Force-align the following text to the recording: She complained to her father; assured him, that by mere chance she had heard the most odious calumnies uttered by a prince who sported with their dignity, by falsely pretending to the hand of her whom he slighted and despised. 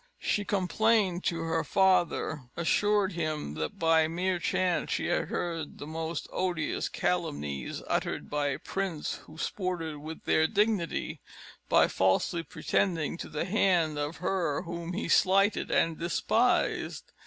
She 0.17 0.43
complained 0.45 1.23
to 1.25 1.41
her 1.43 1.63
father; 1.63 2.49
assured 2.57 3.11
him, 3.11 3.53
that 3.53 3.77
by 3.77 4.07
mere 4.07 4.39
chance 4.39 4.89
she 4.89 5.05
had 5.05 5.27
heard 5.27 5.77
the 5.77 5.85
most 5.85 6.27
odious 6.31 6.89
calumnies 6.89 7.83
uttered 7.85 8.27
by 8.27 8.47
a 8.47 8.57
prince 8.57 9.17
who 9.27 9.37
sported 9.37 9.97
with 9.97 10.23
their 10.23 10.47
dignity, 10.47 11.21
by 11.69 11.87
falsely 11.87 12.41
pretending 12.41 13.15
to 13.19 13.29
the 13.29 13.45
hand 13.45 13.99
of 13.99 14.17
her 14.17 14.63
whom 14.63 14.93
he 14.93 15.07
slighted 15.07 15.69
and 15.69 15.99
despised. 15.99 17.11